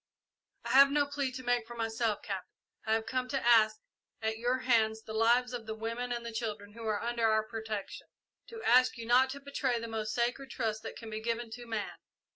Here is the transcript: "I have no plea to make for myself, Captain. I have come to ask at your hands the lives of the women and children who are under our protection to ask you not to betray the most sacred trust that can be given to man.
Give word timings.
"I 0.65 0.69
have 0.69 0.89
no 0.89 1.05
plea 1.05 1.31
to 1.33 1.43
make 1.43 1.67
for 1.67 1.75
myself, 1.75 2.23
Captain. 2.23 2.49
I 2.87 2.93
have 2.93 3.05
come 3.05 3.27
to 3.27 3.45
ask 3.45 3.81
at 4.19 4.39
your 4.39 4.57
hands 4.61 5.03
the 5.03 5.13
lives 5.13 5.53
of 5.53 5.67
the 5.67 5.75
women 5.75 6.11
and 6.11 6.25
children 6.33 6.73
who 6.73 6.87
are 6.87 7.03
under 7.03 7.27
our 7.27 7.43
protection 7.43 8.07
to 8.47 8.63
ask 8.63 8.97
you 8.97 9.05
not 9.05 9.29
to 9.29 9.39
betray 9.39 9.77
the 9.79 9.87
most 9.87 10.15
sacred 10.15 10.49
trust 10.49 10.81
that 10.81 10.95
can 10.97 11.11
be 11.11 11.21
given 11.21 11.51
to 11.51 11.67
man. 11.67 11.99